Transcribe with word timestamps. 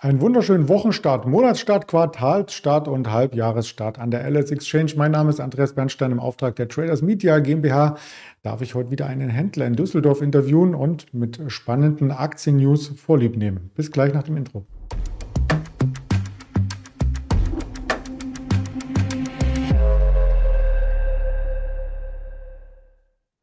Einen 0.00 0.20
wunderschönen 0.20 0.68
Wochenstart, 0.68 1.26
Monatsstart, 1.26 1.88
Quartalsstart 1.88 2.86
und 2.86 3.10
Halbjahresstart 3.10 3.98
an 3.98 4.12
der 4.12 4.30
LS 4.30 4.52
Exchange. 4.52 4.92
Mein 4.94 5.10
Name 5.10 5.30
ist 5.30 5.40
Andreas 5.40 5.72
Bernstein 5.72 6.12
im 6.12 6.20
Auftrag 6.20 6.54
der 6.54 6.68
Traders 6.68 7.02
Media 7.02 7.40
GmbH. 7.40 7.96
Darf 8.44 8.62
ich 8.62 8.76
heute 8.76 8.92
wieder 8.92 9.08
einen 9.08 9.28
Händler 9.28 9.66
in 9.66 9.74
Düsseldorf 9.74 10.22
interviewen 10.22 10.76
und 10.76 11.12
mit 11.12 11.40
spannenden 11.48 12.12
Aktien-News 12.12 12.92
vorlieb 12.96 13.36
nehmen. 13.36 13.72
Bis 13.74 13.90
gleich 13.90 14.14
nach 14.14 14.22
dem 14.22 14.36
Intro. 14.36 14.64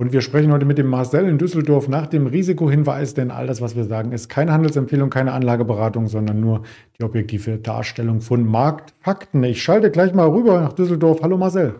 Und 0.06 0.14
wir 0.14 0.22
sprechen 0.22 0.52
heute 0.52 0.66
mit 0.66 0.78
dem 0.78 0.86
Marcel 0.86 1.28
in 1.28 1.40
Düsseldorf 1.40 1.88
nach 1.88 2.05
dem 2.05 2.28
Risikohinweis, 2.28 3.16
denn 3.16 3.32
all 3.32 3.48
das, 3.48 3.60
was 3.60 3.76
wir 3.76 3.86
sagen, 3.86 4.12
ist 4.12 4.30
keine 4.30 4.54
Handelsempfehlung, 4.54 5.10
keine 5.10 5.32
Anlageberatung, 5.32 6.10
sondern 6.10 6.40
nur 6.40 6.62
die 7.00 7.04
objektive 7.04 7.58
Darstellung 7.58 8.22
von 8.22 8.45
Marktfakten. 8.45 9.44
Ich 9.44 9.64
schalte 9.64 9.90
gleich 9.90 10.14
mal 10.14 10.28
rüber 10.28 10.62
nach 10.62 10.73
Düsseldorf. 10.73 11.23
Hallo 11.23 11.38
Marcel. 11.38 11.80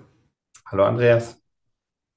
Hallo 0.66 0.86
Andreas. 0.86 1.40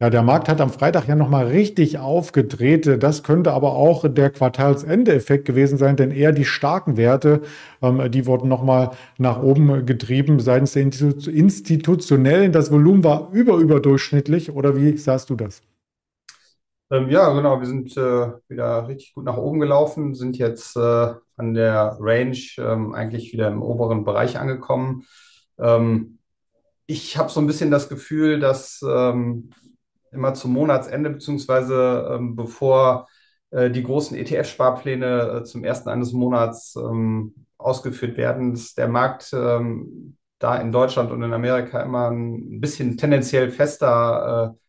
Ja, 0.00 0.08
der 0.08 0.22
Markt 0.22 0.48
hat 0.48 0.62
am 0.62 0.70
Freitag 0.70 1.08
ja 1.08 1.14
nochmal 1.14 1.48
richtig 1.48 1.98
aufgedreht. 1.98 3.02
Das 3.02 3.22
könnte 3.22 3.52
aber 3.52 3.72
auch 3.72 4.06
der 4.08 4.30
Quartalsende-Effekt 4.30 5.44
gewesen 5.44 5.76
sein, 5.76 5.96
denn 5.96 6.10
eher 6.10 6.32
die 6.32 6.46
starken 6.46 6.96
Werte, 6.96 7.42
ähm, 7.82 8.10
die 8.10 8.24
wurden 8.24 8.48
nochmal 8.48 8.92
nach 9.18 9.42
oben 9.42 9.84
getrieben 9.84 10.40
seitens 10.40 10.72
der 10.72 10.84
Institutionellen. 10.84 12.52
Das 12.52 12.72
Volumen 12.72 13.04
war 13.04 13.28
überüberdurchschnittlich, 13.30 14.52
oder 14.52 14.74
wie 14.74 14.96
sahst 14.96 15.28
du 15.28 15.34
das? 15.34 15.60
Ähm, 16.90 17.10
ja, 17.10 17.30
genau. 17.32 17.60
Wir 17.60 17.66
sind 17.66 17.96
äh, 17.96 18.32
wieder 18.48 18.88
richtig 18.88 19.14
gut 19.14 19.24
nach 19.24 19.36
oben 19.36 19.60
gelaufen, 19.60 20.14
sind 20.14 20.38
jetzt 20.38 20.76
äh, 20.76 21.14
an 21.36 21.54
der 21.54 21.96
Range 22.00 22.38
ähm, 22.58 22.94
eigentlich 22.94 23.32
wieder 23.32 23.48
im 23.48 23.62
oberen 23.62 24.04
Bereich 24.04 24.38
angekommen. 24.38 25.04
Ähm, 25.58 26.18
ich 26.86 27.18
habe 27.18 27.30
so 27.30 27.40
ein 27.40 27.46
bisschen 27.46 27.70
das 27.70 27.88
Gefühl, 27.90 28.40
dass 28.40 28.80
ähm, 28.88 29.50
immer 30.12 30.32
zum 30.34 30.52
Monatsende, 30.54 31.10
beziehungsweise 31.10 32.08
ähm, 32.14 32.36
bevor 32.36 33.06
äh, 33.50 33.70
die 33.70 33.82
großen 33.82 34.16
ETF-Sparpläne 34.16 35.40
äh, 35.40 35.44
zum 35.44 35.64
ersten 35.64 35.90
eines 35.90 36.12
Monats 36.12 36.74
ähm, 36.76 37.34
ausgeführt 37.58 38.16
werden, 38.16 38.52
dass 38.54 38.74
der 38.74 38.88
Markt 38.88 39.32
da 39.32 40.56
in 40.58 40.70
Deutschland 40.70 41.10
und 41.10 41.22
in 41.24 41.32
Amerika 41.32 41.82
immer 41.82 42.08
ein 42.10 42.60
bisschen 42.60 42.96
tendenziell 42.96 43.50
fester 43.50 44.54
äh, 44.54 44.67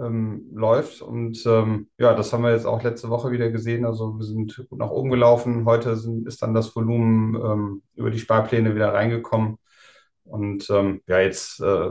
ähm, 0.00 0.48
läuft. 0.52 1.02
Und 1.02 1.44
ähm, 1.46 1.88
ja, 1.98 2.14
das 2.14 2.32
haben 2.32 2.42
wir 2.42 2.52
jetzt 2.52 2.66
auch 2.66 2.82
letzte 2.82 3.10
Woche 3.10 3.30
wieder 3.30 3.50
gesehen. 3.50 3.84
Also 3.84 4.18
wir 4.18 4.24
sind 4.24 4.64
gut 4.68 4.78
nach 4.78 4.90
oben 4.90 5.10
gelaufen. 5.10 5.64
Heute 5.64 5.96
sind, 5.96 6.26
ist 6.26 6.42
dann 6.42 6.54
das 6.54 6.74
Volumen 6.74 7.34
ähm, 7.34 7.82
über 7.94 8.10
die 8.10 8.18
Sparpläne 8.18 8.74
wieder 8.74 8.94
reingekommen. 8.94 9.58
Und 10.28 10.68
ähm, 10.70 11.00
ja, 11.06 11.20
jetzt 11.20 11.60
äh, 11.60 11.90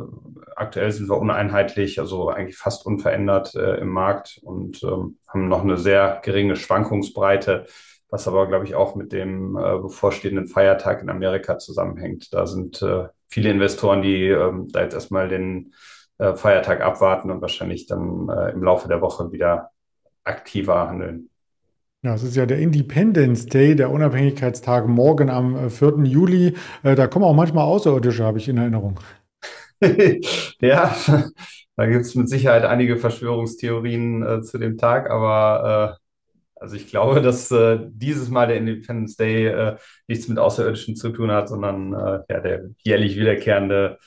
aktuell 0.55 0.91
sind 0.91 1.09
wir 1.09 1.17
uneinheitlich, 1.17 1.99
also 1.99 2.29
eigentlich 2.29 2.57
fast 2.57 2.85
unverändert 2.85 3.55
äh, 3.55 3.77
im 3.77 3.89
Markt 3.89 4.39
und 4.43 4.83
ähm, 4.83 5.17
haben 5.27 5.47
noch 5.47 5.63
eine 5.63 5.77
sehr 5.77 6.21
geringe 6.23 6.55
Schwankungsbreite, 6.55 7.65
was 8.09 8.27
aber, 8.27 8.47
glaube 8.47 8.65
ich, 8.65 8.75
auch 8.75 8.95
mit 8.95 9.11
dem 9.11 9.57
äh, 9.57 9.79
bevorstehenden 9.79 10.47
Feiertag 10.47 11.01
in 11.01 11.09
Amerika 11.09 11.57
zusammenhängt. 11.57 12.31
Da 12.31 12.45
sind 12.45 12.81
äh, 12.83 13.07
viele 13.27 13.49
Investoren, 13.49 14.03
die 14.03 14.25
ähm, 14.27 14.67
da 14.69 14.83
jetzt 14.83 14.93
erstmal 14.93 15.27
den 15.29 15.73
äh, 16.19 16.35
Feiertag 16.35 16.81
abwarten 16.81 17.29
und 17.29 17.41
wahrscheinlich 17.41 17.85
dann 17.85 18.27
äh, 18.29 18.51
im 18.51 18.63
Laufe 18.63 18.87
der 18.87 19.01
Woche 19.01 19.31
wieder 19.31 19.71
aktiver 20.23 20.87
handeln. 20.87 21.29
Ja, 22.03 22.13
es 22.13 22.23
ist 22.23 22.35
ja 22.35 22.45
der 22.45 22.59
Independence 22.59 23.47
Day, 23.47 23.75
der 23.75 23.91
Unabhängigkeitstag 23.91 24.87
morgen 24.87 25.29
am 25.29 25.69
4. 25.69 25.87
Äh, 25.87 26.03
Juli. 26.03 26.55
Da 26.83 27.07
kommen 27.07 27.25
auch 27.25 27.33
manchmal 27.33 27.65
Außerirdische, 27.65 28.23
habe 28.23 28.37
ich 28.37 28.47
in 28.47 28.57
Erinnerung. 28.57 28.99
ja, 30.61 30.95
da 31.75 31.85
gibt 31.85 32.01
es 32.01 32.15
mit 32.15 32.29
Sicherheit 32.29 32.65
einige 32.65 32.97
Verschwörungstheorien 32.97 34.23
äh, 34.23 34.41
zu 34.41 34.57
dem 34.57 34.77
Tag, 34.77 35.09
aber 35.09 35.97
äh, 35.99 36.59
also 36.59 36.75
ich 36.75 36.87
glaube, 36.87 37.21
dass 37.21 37.51
äh, 37.51 37.79
dieses 37.89 38.29
Mal 38.29 38.47
der 38.47 38.57
Independence 38.57 39.15
Day 39.15 39.75
nichts 40.07 40.27
mit 40.27 40.39
Außerirdischen 40.39 40.95
zu 40.95 41.09
tun 41.09 41.31
hat, 41.31 41.49
sondern 41.49 41.91
ja, 42.29 42.39
der 42.39 42.69
jährlich 42.83 43.17
wiederkehrende 43.17 43.99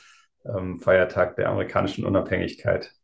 ähm, 0.45 0.81
Feiertag 0.81 1.37
der 1.37 1.49
amerikanischen 1.49 2.05
Unabhängigkeit. 2.05 2.95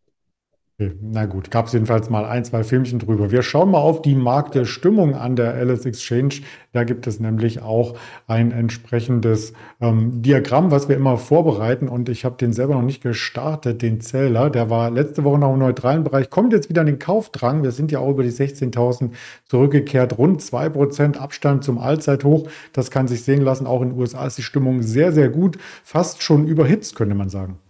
Na 0.79 1.25
gut, 1.25 1.51
gab 1.51 1.69
es 1.69 1.73
jedenfalls 1.73 2.11
mal 2.11 2.27
ein, 2.27 2.45
zwei 2.45 2.63
Filmchen 2.63 2.99
drüber. 2.99 3.31
Wir 3.31 3.41
schauen 3.41 3.71
mal 3.71 3.79
auf 3.79 4.03
die 4.03 4.15
Marktstimmung 4.15 5.15
an 5.15 5.35
der 5.35 5.55
Alice 5.55 5.87
Exchange. 5.87 6.43
Da 6.75 6.85
gibt 6.85 7.07
es 7.07 7.19
nämlich 7.19 7.63
auch 7.63 7.97
ein 8.27 8.53
entsprechendes 8.53 9.55
ähm, 9.81 10.21
Diagramm, 10.21 10.71
was 10.71 10.87
wir 10.91 10.97
immer 10.97 11.17
vorbereiten. 11.17 11.89
Und 11.89 12.11
ich 12.11 12.27
habe 12.27 12.37
den 12.37 12.53
selber 12.53 12.75
noch 12.75 12.83
nicht 12.83 13.03
gestartet, 13.03 13.81
den 13.81 14.03
Zähler. 14.03 14.51
Der 14.51 14.69
war 14.69 14.91
letzte 14.91 15.25
Woche 15.25 15.39
noch 15.39 15.55
im 15.55 15.61
neutralen 15.61 16.05
Bereich, 16.05 16.29
kommt 16.29 16.53
jetzt 16.53 16.69
wieder 16.69 16.83
in 16.83 16.89
den 16.89 16.99
Kaufdrang. 16.99 17.63
Wir 17.63 17.71
sind 17.73 17.91
ja 17.91 18.01
auch 18.01 18.11
über 18.11 18.23
die 18.23 18.31
16.000 18.31 19.13
zurückgekehrt. 19.47 20.19
Rund 20.19 20.43
zwei 20.43 20.69
Prozent 20.69 21.19
Abstand 21.19 21.65
zum 21.65 21.79
Allzeithoch. 21.79 22.51
Das 22.75 22.91
kann 22.91 23.09
sich 23.09 23.25
sehen 23.25 23.41
lassen. 23.41 23.67
Auch 23.67 23.81
in 23.81 23.93
den 23.93 23.99
USA 23.99 24.27
ist 24.27 24.37
die 24.37 24.43
Stimmung 24.43 24.83
sehr, 24.83 25.13
sehr 25.13 25.31
gut. 25.31 25.57
Fast 25.85 26.23
schon 26.23 26.47
überhitzt, 26.47 26.97
könnte 26.97 27.15
man 27.15 27.31
sagen. 27.31 27.61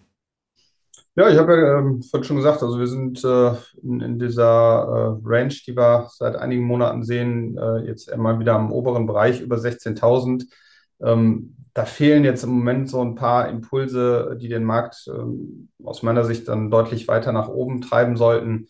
Ja, 1.19 1.31
ich 1.31 1.39
habe 1.39 1.57
ja 1.57 1.79
ähm, 1.79 2.03
vorhin 2.03 2.25
schon 2.25 2.37
gesagt, 2.37 2.63
also 2.63 2.79
wir 2.79 2.87
sind 2.87 3.25
äh, 3.25 3.55
in, 3.83 4.01
in, 4.03 4.19
dieser 4.19 4.45
äh, 4.45 5.27
Range, 5.27 5.55
die 5.67 5.75
wir 5.75 6.09
seit 6.13 6.37
einigen 6.37 6.65
Monaten 6.65 7.05
sehen, 7.05 7.57
äh, 7.57 7.87
jetzt 7.87 8.13
einmal 8.13 8.39
wieder 8.39 8.55
im 8.57 8.71
oberen 8.71 9.07
Bereich 9.07 9.41
über 9.41 9.57
16.000. 9.57 10.45
Ähm, 11.01 11.57
da 11.73 11.87
fehlen 11.87 12.25
jetzt 12.25 12.45
im 12.45 12.51
Moment 12.51 12.91
so 12.91 13.01
ein 13.01 13.15
paar 13.15 13.49
Impulse, 13.49 14.37
die 14.39 14.49
den 14.49 14.65
Markt 14.65 15.07
ähm, 15.09 15.71
aus 15.83 16.03
meiner 16.03 16.25
Sicht 16.25 16.49
dann 16.49 16.71
deutlich 16.71 17.09
weiter 17.09 17.33
nach 17.33 17.49
oben 17.49 17.81
treiben 17.81 18.19
sollten. 18.19 18.69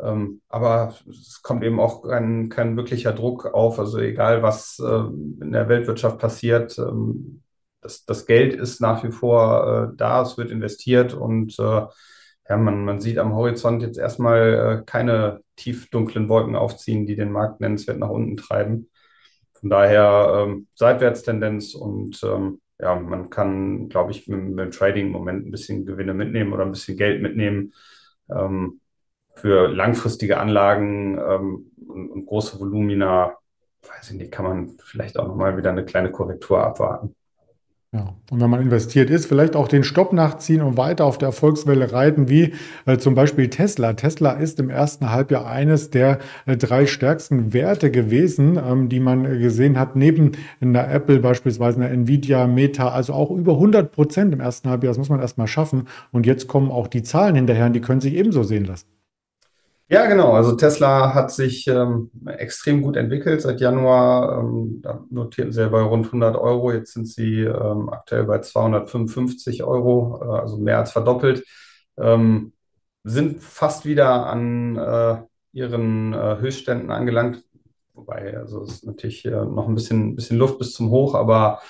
Ähm, 0.00 0.40
aber 0.48 0.94
es 1.10 1.42
kommt 1.42 1.62
eben 1.62 1.78
auch 1.78 2.02
kein, 2.08 2.48
kein 2.48 2.74
wirklicher 2.78 3.12
Druck 3.12 3.46
auf. 3.52 3.78
Also 3.78 3.98
egal, 3.98 4.42
was 4.42 4.78
äh, 4.78 4.84
in 5.42 5.52
der 5.52 5.68
Weltwirtschaft 5.68 6.18
passiert, 6.18 6.78
ähm, 6.78 7.42
das, 7.82 8.04
das 8.06 8.26
Geld 8.26 8.54
ist 8.54 8.80
nach 8.80 9.04
wie 9.04 9.12
vor 9.12 9.92
äh, 9.92 9.96
da, 9.96 10.22
es 10.22 10.38
wird 10.38 10.50
investiert 10.50 11.14
und 11.14 11.58
äh, 11.58 11.82
ja, 12.48 12.56
man, 12.56 12.84
man 12.84 13.00
sieht 13.00 13.18
am 13.18 13.34
Horizont 13.34 13.82
jetzt 13.82 13.98
erstmal 13.98 14.80
äh, 14.80 14.84
keine 14.84 15.42
tief 15.56 15.90
dunklen 15.90 16.28
Wolken 16.28 16.56
aufziehen, 16.56 17.06
die 17.06 17.16
den 17.16 17.32
Markt 17.32 17.60
nennenswert 17.60 17.98
nach 17.98 18.08
unten 18.08 18.36
treiben. 18.36 18.90
Von 19.52 19.70
daher 19.70 20.46
ähm, 20.48 20.66
Seitwärtstendenz 20.74 21.74
und 21.74 22.22
ähm, 22.24 22.60
ja, 22.80 22.96
man 22.96 23.30
kann, 23.30 23.88
glaube 23.88 24.10
ich, 24.10 24.26
mit, 24.26 24.40
mit, 24.42 24.58
dem 24.58 24.70
Trading 24.72 25.06
im 25.06 25.12
Moment 25.12 25.46
ein 25.46 25.52
bisschen 25.52 25.86
Gewinne 25.86 26.14
mitnehmen 26.14 26.52
oder 26.52 26.64
ein 26.64 26.72
bisschen 26.72 26.96
Geld 26.96 27.22
mitnehmen. 27.22 27.72
Ähm, 28.30 28.80
für 29.34 29.68
langfristige 29.68 30.38
Anlagen 30.38 31.18
ähm, 31.18 31.72
und, 31.88 32.10
und, 32.10 32.26
große 32.26 32.60
Volumina, 32.60 33.36
weiß 33.82 34.10
ich 34.10 34.16
nicht, 34.16 34.32
kann 34.32 34.44
man 34.44 34.76
vielleicht 34.84 35.18
auch 35.18 35.26
nochmal 35.26 35.56
wieder 35.56 35.70
eine 35.70 35.84
kleine 35.84 36.10
Korrektur 36.10 36.62
abwarten. 36.62 37.14
Ja, 37.94 38.14
und 38.30 38.40
wenn 38.40 38.48
man 38.48 38.62
investiert 38.62 39.10
ist, 39.10 39.26
vielleicht 39.26 39.54
auch 39.54 39.68
den 39.68 39.84
Stopp 39.84 40.14
nachziehen 40.14 40.62
und 40.62 40.78
weiter 40.78 41.04
auf 41.04 41.18
der 41.18 41.26
Erfolgswelle 41.28 41.92
reiten, 41.92 42.30
wie 42.30 42.54
äh, 42.86 42.96
zum 42.96 43.14
Beispiel 43.14 43.50
Tesla. 43.50 43.92
Tesla 43.92 44.30
ist 44.32 44.58
im 44.60 44.70
ersten 44.70 45.10
Halbjahr 45.10 45.46
eines 45.46 45.90
der 45.90 46.18
äh, 46.46 46.56
drei 46.56 46.86
stärksten 46.86 47.52
Werte 47.52 47.90
gewesen, 47.90 48.58
ähm, 48.58 48.88
die 48.88 48.98
man 48.98 49.24
gesehen 49.38 49.78
hat, 49.78 49.94
neben 49.94 50.32
einer 50.62 50.90
Apple 50.90 51.18
beispielsweise, 51.18 51.80
einer 51.80 51.90
Nvidia, 51.90 52.46
Meta, 52.46 52.88
also 52.88 53.12
auch 53.12 53.30
über 53.30 53.52
100 53.52 53.92
Prozent 53.92 54.32
im 54.32 54.40
ersten 54.40 54.70
Halbjahr. 54.70 54.92
Das 54.92 54.98
muss 54.98 55.10
man 55.10 55.20
erstmal 55.20 55.46
schaffen. 55.46 55.86
Und 56.12 56.24
jetzt 56.24 56.48
kommen 56.48 56.70
auch 56.70 56.86
die 56.86 57.02
Zahlen 57.02 57.34
hinterher 57.34 57.66
und 57.66 57.74
die 57.74 57.82
können 57.82 58.00
sich 58.00 58.14
ebenso 58.14 58.42
sehen 58.42 58.64
lassen. 58.64 58.86
Ja, 59.92 60.06
genau. 60.06 60.32
Also 60.32 60.52
Tesla 60.56 61.12
hat 61.12 61.30
sich 61.30 61.66
ähm, 61.66 62.10
extrem 62.26 62.80
gut 62.80 62.96
entwickelt 62.96 63.42
seit 63.42 63.60
Januar. 63.60 64.38
Ähm, 64.38 64.80
da 64.80 65.04
notierten 65.10 65.52
sie 65.52 65.60
ja 65.60 65.68
bei 65.68 65.82
rund 65.82 66.06
100 66.06 66.34
Euro. 66.36 66.72
Jetzt 66.72 66.94
sind 66.94 67.06
sie 67.06 67.40
ähm, 67.42 67.90
aktuell 67.90 68.24
bei 68.24 68.38
255 68.40 69.62
Euro, 69.64 70.18
äh, 70.22 70.40
also 70.40 70.56
mehr 70.56 70.78
als 70.78 70.92
verdoppelt. 70.92 71.44
Ähm, 71.98 72.54
sind 73.04 73.42
fast 73.42 73.84
wieder 73.84 74.26
an 74.28 74.76
äh, 74.78 75.16
ihren 75.52 76.14
äh, 76.14 76.38
Höchstständen 76.40 76.90
angelangt. 76.90 77.44
Wobei, 77.92 78.34
also 78.38 78.62
es 78.62 78.72
ist 78.76 78.86
natürlich 78.86 79.26
äh, 79.26 79.30
noch 79.30 79.68
ein 79.68 79.74
bisschen, 79.74 80.16
bisschen 80.16 80.38
Luft 80.38 80.58
bis 80.58 80.72
zum 80.72 80.88
Hoch, 80.88 81.14
aber 81.14 81.60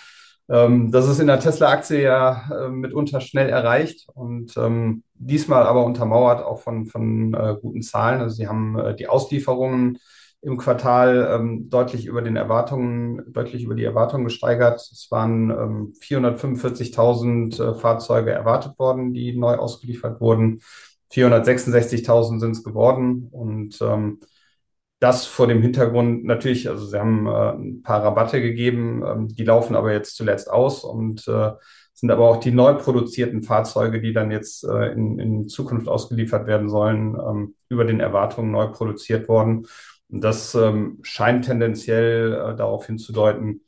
das 0.49 1.09
ist 1.09 1.21
in 1.21 1.29
der 1.29 1.41
Tesla-Aktie 1.41 2.03
ja 2.03 2.51
äh, 2.51 2.69
mitunter 2.69 3.21
schnell 3.21 3.49
erreicht 3.49 4.07
und 4.13 4.57
ähm, 4.57 5.03
diesmal 5.15 5.63
aber 5.65 5.85
untermauert 5.85 6.45
auch 6.45 6.61
von, 6.61 6.87
von 6.87 7.33
äh, 7.35 7.57
guten 7.61 7.83
Zahlen. 7.83 8.21
Also 8.21 8.37
sie 8.37 8.49
haben 8.49 8.79
äh, 8.79 8.95
die 8.95 9.09
Auslieferungen 9.09 9.99
im 10.43 10.57
Quartal 10.57 11.29
ähm, 11.33 11.71
deutlich 11.71 12.07
über 12.07 12.21
den 12.21 12.35
Erwartungen, 12.35 13.23
deutlich 13.33 13.63
über 13.63 13.77
die 13.77 13.85
Erwartungen 13.85 14.25
gesteigert. 14.25 14.81
Es 14.81 15.07
waren 15.11 15.51
ähm, 15.51 15.93
445.000 16.01 17.63
äh, 17.63 17.75
Fahrzeuge 17.75 18.33
erwartet 18.33 18.77
worden, 18.79 19.15
die 19.15 19.37
neu 19.37 19.55
ausgeliefert 19.55 20.21
wurden. 20.21 20.61
466.000 21.13 22.41
sind 22.41 22.51
es 22.53 22.65
geworden 22.65 23.29
und 23.31 23.81
ähm, 23.81 24.19
das 25.03 25.27
vor 25.27 25.49
dem 25.49 25.61
Hintergrund 25.63 26.25
natürlich, 26.25 26.69
also 26.69 26.87
sie 26.87 26.97
haben 26.97 27.27
äh, 27.27 27.53
ein 27.55 27.83
paar 27.83 28.05
Rabatte 28.05 28.41
gegeben, 28.41 29.03
ähm, 29.05 29.29
die 29.29 29.43
laufen 29.45 29.75
aber 29.75 29.93
jetzt 29.93 30.15
zuletzt 30.15 30.49
aus 30.49 30.85
und 30.85 31.27
äh, 31.27 31.51
sind 31.93 32.13
aber 32.13 32.29
auch 32.29 32.37
die 32.39 32.53
neu 32.53 32.75
produzierten 32.75 33.43
Fahrzeuge, 33.43 34.01
die 34.01 34.13
dann 34.13 34.31
jetzt 34.31 34.63
äh, 34.63 34.93
in, 34.93 35.19
in 35.19 35.49
Zukunft 35.49 35.89
ausgeliefert 35.89 36.47
werden 36.47 36.69
sollen, 36.69 37.17
ähm, 37.17 37.57
über 37.69 37.85
den 37.85 37.99
Erwartungen 37.99 38.53
neu 38.53 38.69
produziert 38.69 39.29
worden. 39.29 39.67
Und 40.09 40.23
das 40.23 40.55
ähm, 40.55 41.01
scheint 41.03 41.47
tendenziell 41.47 42.35
äh, 42.35 42.57
darauf 42.57 42.87
hinzudeuten, 42.87 43.63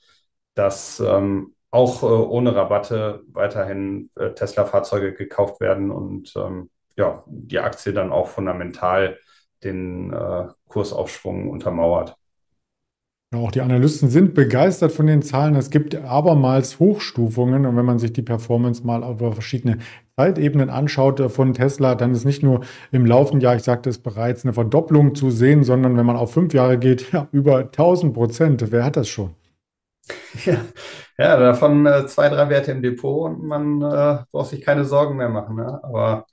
dass 0.54 1.00
ähm, 1.00 1.54
auch 1.72 2.04
äh, 2.04 2.06
ohne 2.06 2.54
Rabatte 2.54 3.24
weiterhin 3.32 4.08
äh, 4.14 4.30
Tesla-Fahrzeuge 4.34 5.14
gekauft 5.14 5.60
werden 5.60 5.90
und 5.90 6.32
ähm, 6.36 6.70
ja, 6.96 7.24
die 7.26 7.58
Aktie 7.58 7.92
dann 7.92 8.12
auch 8.12 8.28
fundamental 8.28 9.18
den 9.64 10.12
äh, 10.12 10.48
Kursaufschwung 10.68 11.48
untermauert. 11.48 12.16
Auch 13.34 13.50
die 13.50 13.60
Analysten 13.60 14.10
sind 14.10 14.34
begeistert 14.34 14.92
von 14.92 15.06
den 15.06 15.22
Zahlen. 15.22 15.56
Es 15.56 15.70
gibt 15.70 15.94
abermals 15.96 16.78
Hochstufungen. 16.78 17.66
Und 17.66 17.76
wenn 17.76 17.84
man 17.84 17.98
sich 17.98 18.12
die 18.12 18.22
Performance 18.22 18.86
mal 18.86 19.02
über 19.08 19.32
verschiedene 19.32 19.78
Zeitebenen 20.16 20.70
anschaut 20.70 21.20
von 21.32 21.54
Tesla, 21.54 21.94
dann 21.94 22.12
ist 22.12 22.24
nicht 22.24 22.42
nur 22.42 22.60
im 22.92 23.06
laufenden 23.06 23.40
Jahr, 23.40 23.56
ich 23.56 23.62
sagte 23.62 23.90
es 23.90 23.98
bereits, 23.98 24.44
eine 24.44 24.52
Verdopplung 24.52 25.14
zu 25.14 25.30
sehen, 25.30 25.64
sondern 25.64 25.96
wenn 25.96 26.06
man 26.06 26.16
auf 26.16 26.32
fünf 26.32 26.54
Jahre 26.54 26.78
geht, 26.78 27.12
ja, 27.12 27.28
über 27.32 27.58
1000 27.58 28.14
Prozent. 28.14 28.70
Wer 28.70 28.84
hat 28.84 28.96
das 28.96 29.08
schon? 29.08 29.34
Ja, 30.44 30.56
ja 31.16 31.36
davon 31.38 31.86
äh, 31.86 32.06
zwei, 32.06 32.28
drei 32.28 32.48
Werte 32.50 32.72
im 32.72 32.82
Depot 32.82 33.30
und 33.30 33.44
man 33.46 33.80
äh, 33.80 34.18
braucht 34.32 34.50
sich 34.50 34.60
keine 34.60 34.84
Sorgen 34.84 35.16
mehr 35.16 35.28
machen. 35.28 35.56
Ne? 35.56 35.80
Aber 35.82 36.26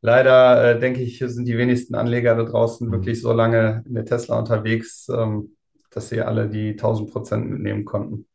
Leider 0.00 0.76
äh, 0.76 0.80
denke 0.80 1.00
ich, 1.02 1.18
sind 1.18 1.46
die 1.46 1.58
wenigsten 1.58 1.94
Anleger 1.94 2.36
da 2.36 2.44
draußen 2.44 2.86
mhm. 2.86 2.92
wirklich 2.92 3.20
so 3.20 3.32
lange 3.32 3.82
in 3.86 3.94
der 3.94 4.04
Tesla 4.04 4.38
unterwegs, 4.38 5.08
ähm, 5.08 5.56
dass 5.90 6.08
sie 6.08 6.20
alle 6.20 6.48
die 6.48 6.70
1000 6.70 7.10
Prozent 7.10 7.50
mitnehmen 7.50 7.84
konnten. 7.84 8.27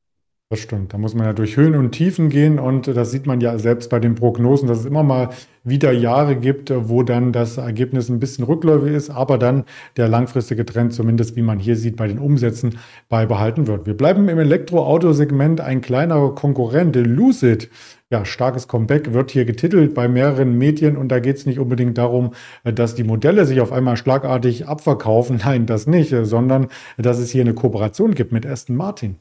Das 0.54 0.60
stimmt. 0.60 0.94
Da 0.94 1.00
muss 1.00 1.16
man 1.16 1.26
ja 1.26 1.34
durch 1.34 1.58
Höhen 1.58 1.74
und 1.74 1.94
Tiefen 1.94 2.30
gehen 2.30 2.60
und 2.60 2.86
das 2.86 3.10
sieht 3.10 3.26
man 3.26 3.42
ja 3.42 3.58
selbst 3.58 3.90
bei 3.90 4.00
den 4.00 4.14
Prognosen, 4.14 4.68
dass 4.68 4.82
es 4.82 4.86
immer 4.86 5.02
mal 5.02 5.30
wieder 5.64 5.92
Jahre 5.92 6.36
gibt, 6.36 6.72
wo 6.72 7.02
dann 7.02 7.32
das 7.32 7.58
Ergebnis 7.58 8.08
ein 8.08 8.20
bisschen 8.20 8.46
rückläufig 8.46 8.94
ist, 8.94 9.10
aber 9.10 9.40
dann 9.40 9.64
der 9.98 10.08
langfristige 10.10 10.64
Trend, 10.64 10.94
zumindest 10.94 11.36
wie 11.36 11.42
man 11.42 11.58
hier 11.58 11.76
sieht, 11.76 11.96
bei 11.96 12.08
den 12.08 12.20
Umsätzen 12.20 12.78
beibehalten 13.10 13.66
wird. 13.66 13.88
Wir 13.88 13.98
bleiben 13.98 14.30
im 14.30 14.38
Elektroautosegment. 14.38 15.60
Ein 15.60 15.82
kleinerer 15.82 16.36
Konkurrent, 16.36 16.96
Lucid, 16.98 17.72
ja, 18.12 18.24
starkes 18.24 18.68
Comeback 18.68 19.12
wird 19.12 19.32
hier 19.32 19.46
getitelt 19.46 19.96
bei 19.96 20.08
mehreren 20.08 20.56
Medien 20.56 20.98
und 20.98 21.08
da 21.10 21.18
geht 21.18 21.38
es 21.38 21.48
nicht 21.48 21.58
unbedingt 21.58 21.98
darum, 21.98 22.36
dass 22.64 22.94
die 22.94 23.04
Modelle 23.04 23.48
sich 23.48 23.60
auf 23.60 23.72
einmal 23.72 23.98
schlagartig 23.98 24.68
abverkaufen. 24.68 25.42
Nein, 25.44 25.66
das 25.66 25.88
nicht, 25.88 26.14
sondern 26.22 26.68
dass 27.00 27.18
es 27.18 27.32
hier 27.32 27.42
eine 27.42 27.56
Kooperation 27.56 28.14
gibt 28.14 28.32
mit 28.32 28.46
Aston 28.46 28.76
Martin. 28.76 29.16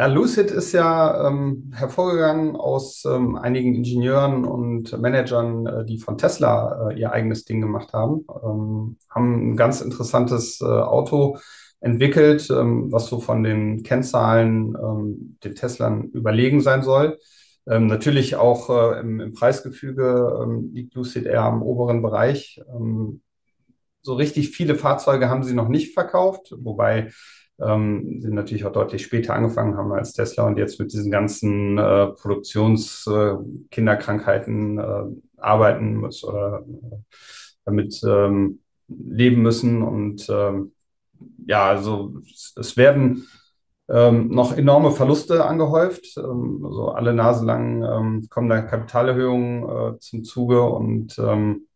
Ja, 0.00 0.06
Lucid 0.06 0.50
ist 0.50 0.72
ja 0.72 1.28
ähm, 1.28 1.72
hervorgegangen 1.74 2.56
aus 2.56 3.04
ähm, 3.04 3.36
einigen 3.36 3.74
Ingenieuren 3.74 4.46
und 4.46 4.98
Managern, 4.98 5.66
äh, 5.66 5.84
die 5.84 5.98
von 5.98 6.16
Tesla 6.16 6.88
äh, 6.88 6.98
ihr 6.98 7.12
eigenes 7.12 7.44
Ding 7.44 7.60
gemacht 7.60 7.92
haben, 7.92 8.24
ähm, 8.42 8.96
haben 9.10 9.50
ein 9.50 9.56
ganz 9.58 9.82
interessantes 9.82 10.62
äh, 10.62 10.64
Auto 10.64 11.36
entwickelt, 11.82 12.48
ähm, 12.48 12.90
was 12.90 13.08
so 13.08 13.20
von 13.20 13.42
den 13.42 13.82
Kennzahlen 13.82 14.74
ähm, 14.74 15.36
den 15.44 15.54
Teslern 15.54 16.04
überlegen 16.04 16.62
sein 16.62 16.82
soll. 16.82 17.18
Ähm, 17.68 17.86
natürlich 17.86 18.36
auch 18.36 18.70
äh, 18.70 19.00
im, 19.00 19.20
im, 19.20 19.34
Preisgefüge 19.34 20.62
liegt 20.72 20.94
Lucid 20.94 21.26
eher 21.26 21.42
am 21.42 21.62
oberen 21.62 22.00
Bereich. 22.00 22.58
so 24.00 24.14
richtig 24.14 24.48
viele 24.48 24.76
Fahrzeuge 24.76 25.28
haben 25.28 25.42
sie 25.42 25.52
noch 25.52 25.68
nicht 25.68 25.92
verkauft, 25.92 26.54
wobei 26.56 27.10
ähm, 27.62 28.20
sind 28.20 28.34
natürlich 28.34 28.64
auch 28.64 28.72
deutlich 28.72 29.02
später 29.02 29.34
angefangen 29.34 29.76
haben 29.76 29.92
als 29.92 30.12
Tesla 30.12 30.46
und 30.46 30.58
jetzt 30.58 30.78
mit 30.80 30.92
diesen 30.92 31.10
ganzen 31.10 31.78
äh, 31.78 32.06
Produktionskinderkrankheiten 32.08 34.78
äh, 34.78 34.82
äh, 34.82 35.06
arbeiten 35.38 35.96
muss 35.96 36.22
oder 36.24 36.64
äh, 36.66 36.96
damit 37.64 38.00
ähm, 38.04 38.60
leben 38.88 39.42
müssen. 39.42 39.82
Und 39.82 40.28
ähm, 40.30 40.72
ja, 41.46 41.66
also 41.66 42.14
es 42.56 42.76
werden 42.76 43.26
ähm, 43.88 44.28
noch 44.28 44.56
enorme 44.56 44.92
Verluste 44.92 45.44
angehäuft. 45.44 46.16
Ähm, 46.16 46.62
also 46.64 46.90
alle 46.90 47.12
Nase 47.12 47.44
lang 47.44 47.82
ähm, 47.82 48.28
kommen 48.30 48.48
da 48.48 48.62
Kapitalerhöhungen 48.62 49.94
äh, 49.94 49.98
zum 49.98 50.22
Zuge 50.24 50.62
und 50.62 51.18
ähm, 51.18 51.66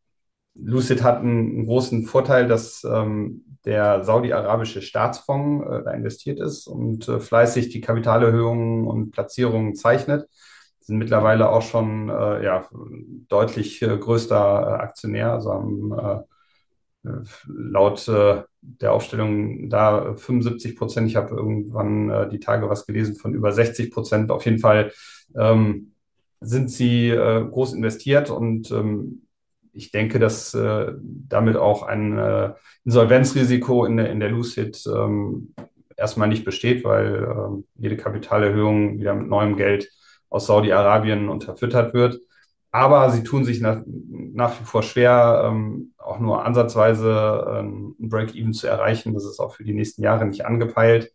Lucid 0.55 1.03
hat 1.03 1.19
einen, 1.21 1.67
großen 1.67 2.05
Vorteil, 2.05 2.47
dass 2.47 2.85
ähm, 2.85 3.45
der 3.65 4.05
saudi-arabische 4.05 4.83
Staatsfonds 4.83 5.67
äh, 5.67 5.83
da 5.85 5.91
investiert 5.93 6.39
ist 6.39 6.67
und 6.67 7.09
äh, 7.09 7.19
fleißig 7.19 7.71
die 7.71 7.81
Kapitalerhöhungen 7.81 8.87
und 8.87 9.11
Platzierungen 9.11 9.75
zeichnet. 9.75 10.29
Sind 10.81 10.99
mittlerweile 10.99 11.49
auch 11.49 11.63
schon 11.63 12.09
äh, 12.09 12.45
ja, 12.45 12.69
deutlich 13.29 13.83
äh, 13.83 13.97
größter 13.97 14.37
äh, 14.37 14.83
Aktionär, 14.83 15.33
also 15.33 15.53
haben 15.53 15.93
äh, 15.93 16.21
laut 17.47 18.09
der 18.09 18.93
Aufstellung 18.93 19.69
da 19.69 20.15
75 20.15 20.75
Prozent. 20.75 21.07
Ich 21.07 21.17
habe 21.17 21.37
irgendwann 21.37 22.31
die 22.31 22.41
Tage 22.41 22.71
was 22.71 22.87
gelesen 22.87 23.17
von 23.17 23.35
über 23.35 23.53
60 23.53 23.91
Prozent. 23.91 24.31
Auf 24.31 24.47
jeden 24.47 24.59
Fall 24.59 24.91
ähm, 25.37 25.93
sind 26.41 26.71
sie 26.71 27.11
groß 27.11 27.75
investiert 27.75 28.31
und 28.31 28.71
ähm, 28.71 29.24
ich 29.75 29.91
denke, 29.91 30.19
dass 30.19 30.55
äh, 30.55 30.93
damit 31.01 31.57
auch 31.57 31.83
ein 31.83 32.17
äh, 32.17 32.53
Insolvenzrisiko 32.85 33.85
in 33.85 33.97
der, 33.97 34.11
in 34.11 34.21
der 34.21 34.31
Lucid 34.31 34.83
ähm, 34.87 35.55
erstmal 35.97 36.29
nicht 36.29 36.45
besteht, 36.45 36.85
weil 36.85 37.25
ähm, 37.25 37.65
jede 37.77 37.97
Kapitalerhöhung 37.97 38.99
wieder 38.99 39.15
mit 39.15 39.29
neuem 39.29 39.57
Geld 39.57 39.91
aus 40.29 40.47
Saudi-Arabien 40.47 41.29
unterfüttert 41.29 41.95
wird. 41.95 42.19
Aber 42.71 43.11
sie 43.11 43.23
tun 43.23 43.45
sich 43.45 43.61
nach, 43.61 43.83
nach 43.87 44.61
wie 44.61 44.65
vor 44.65 44.83
schwer, 44.83 45.45
ähm, 45.47 45.93
auch 45.97 46.19
nur 46.19 46.45
ansatzweise 46.45 47.47
ähm, 47.49 47.95
ein 48.01 48.09
Break-Even 48.09 48.53
zu 48.53 48.67
erreichen. 48.67 49.15
Das 49.15 49.25
ist 49.25 49.39
auch 49.39 49.55
für 49.55 49.63
die 49.63 49.75
nächsten 49.75 50.03
Jahre 50.03 50.27
nicht 50.27 50.45
angepeilt. 50.45 51.13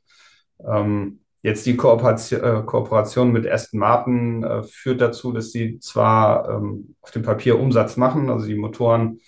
Ähm, 0.65 1.18
Jetzt 1.41 1.65
die 1.65 1.77
Kooperation, 1.77 2.43
äh, 2.43 2.63
Kooperation 2.65 3.31
mit 3.31 3.49
Aston 3.49 3.79
Martin 3.79 4.43
äh, 4.43 4.63
führt 4.63 4.99
dazu, 4.99 5.31
dass 5.31 5.51
sie 5.51 5.79
zwar 5.79 6.49
ähm, 6.49 6.95
auf 7.01 7.11
dem 7.11 7.23
Papier 7.23 7.59
Umsatz 7.59 7.95
machen, 7.95 8.29
also 8.29 8.45
die 8.45 8.55
Motoren 8.55 9.19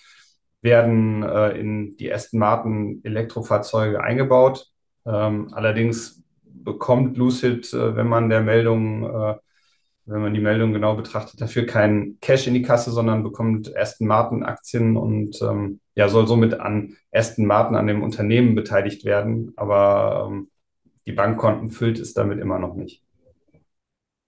werden 0.60 1.22
äh, 1.22 1.58
in 1.58 1.96
die 1.96 2.12
Aston 2.12 2.38
Martin 2.38 3.00
Elektrofahrzeuge 3.02 4.02
eingebaut. 4.02 4.66
Ähm, 5.06 5.48
allerdings 5.52 6.22
bekommt 6.44 7.16
Lucid, 7.16 7.72
äh, 7.72 7.96
wenn 7.96 8.08
man 8.08 8.28
der 8.28 8.42
Meldung, 8.42 9.04
äh, 9.04 9.34
wenn 10.04 10.20
man 10.20 10.34
die 10.34 10.40
Meldung 10.40 10.72
genau 10.72 10.94
betrachtet, 10.94 11.40
dafür 11.40 11.66
kein 11.66 12.18
Cash 12.20 12.46
in 12.46 12.54
die 12.54 12.62
Kasse, 12.62 12.90
sondern 12.90 13.22
bekommt 13.22 13.76
Aston 13.76 14.06
Martin 14.06 14.42
Aktien 14.42 14.96
und 14.96 15.40
ähm, 15.42 15.80
ja, 15.94 16.08
soll 16.08 16.26
somit 16.26 16.60
an 16.60 16.96
Aston 17.10 17.46
Martin, 17.46 17.76
an 17.76 17.86
dem 17.86 18.02
Unternehmen 18.02 18.54
beteiligt 18.54 19.04
werden. 19.04 19.52
Aber 19.56 20.28
ähm, 20.30 20.48
die 21.06 21.12
Bankkonten 21.12 21.70
füllt 21.70 21.98
es 21.98 22.14
damit 22.14 22.38
immer 22.38 22.58
noch 22.58 22.74
nicht. 22.74 23.02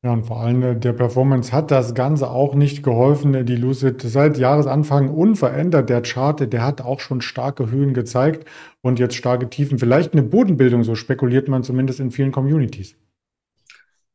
Ja, 0.05 0.13
und 0.13 0.27
vor 0.27 0.41
allem 0.41 0.63
äh, 0.63 0.77
der 0.77 0.93
Performance 0.93 1.51
hat 1.51 1.71
das 1.71 1.95
Ganze 1.95 2.31
auch 2.31 2.55
nicht 2.55 2.83
geholfen. 2.83 3.47
Die 3.47 3.57
Lucid 3.57 4.03
seit 4.03 4.37
Jahresanfang 4.37 5.09
unverändert. 5.09 5.89
Der 5.89 6.03
Chart, 6.03 6.53
der 6.53 6.63
hat 6.63 6.83
auch 6.83 7.01
schon 7.01 7.23
starke 7.23 7.71
Höhen 7.71 7.95
gezeigt 7.95 8.47
und 8.83 8.99
jetzt 8.99 9.15
starke 9.15 9.49
Tiefen. 9.49 9.79
Vielleicht 9.79 10.13
eine 10.13 10.23
Bodenbildung, 10.23 10.85
so 10.85 10.95
spekuliert 10.95 11.49
man 11.49 11.63
zumindest 11.63 12.01
in 12.01 12.11
vielen 12.11 12.33
Communities. 12.33 12.97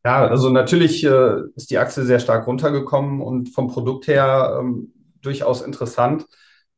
Ja, 0.06 0.28
also 0.28 0.51
natürlich 0.51 1.04
äh, 1.04 1.42
ist 1.56 1.72
die 1.72 1.80
Aktie 1.80 2.04
sehr 2.04 2.20
stark 2.20 2.46
runtergekommen 2.46 3.20
und 3.20 3.50
vom 3.50 3.68
Produkt 3.68 4.08
her 4.08 4.60
ähm, 4.62 4.94
durchaus 5.22 5.63
interessant. 5.63 6.28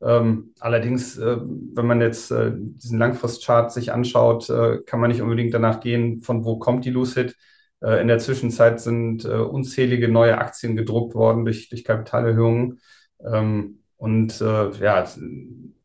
Ähm, 0.04 0.54
allerdings, 0.60 1.18
äh, 1.18 1.38
wenn 1.40 1.86
man 1.86 2.02
jetzt 2.02 2.32
äh, 2.32 2.52
diesen 2.56 2.98
Langfristchart 2.98 3.72
sich 3.72 3.94
anschaut, 3.94 4.50
äh, 4.50 4.80
kann 4.86 5.00
man 5.00 5.12
nicht 5.12 5.22
unbedingt 5.22 5.54
danach 5.54 5.80
gehen, 5.80 6.22
von 6.22 6.44
wo 6.44 6.58
kommt 6.58 6.86
die 6.86 6.90
Lucid. 6.90 7.36
Äh, 7.82 8.02
in 8.02 8.08
der 8.08 8.18
Zwischenzeit 8.18 8.82
sind 8.82 9.26
äh, 9.26 9.30
unzählige 9.30 10.08
neue 10.08 10.38
Aktien 10.40 10.76
gedruckt 10.76 11.14
worden 11.14 11.46
durch, 11.46 11.70
durch 11.70 11.84
Kapitalerhöhungen. 11.84 12.80
Ähm, 13.24 13.80
und 13.98 14.42
äh, 14.42 14.72
ja, 14.72 15.06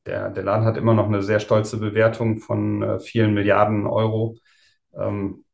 der, 0.06 0.30
der 0.30 0.42
Laden 0.42 0.64
hat 0.64 0.78
immer 0.78 0.94
noch 0.94 1.06
eine 1.06 1.22
sehr 1.22 1.40
stolze 1.40 1.78
Bewertung 1.78 2.38
von 2.38 3.00
vielen 3.00 3.34
Milliarden 3.34 3.86
Euro. 3.86 4.38
Ähm, 4.96 5.44